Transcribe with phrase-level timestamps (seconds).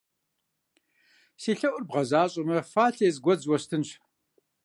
[1.41, 3.89] Си лъэӀур бгъэзащӀэмэ фалъэ из гуэдз уэстынщ!